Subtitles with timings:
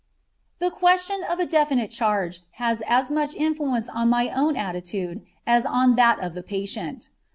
[0.57, 5.63] The question of a definite charge has as much influence on my own attitude as
[5.63, 7.09] on that of the patient.